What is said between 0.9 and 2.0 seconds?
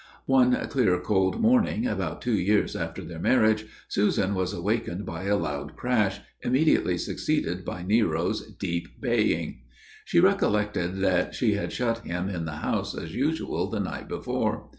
cold morning,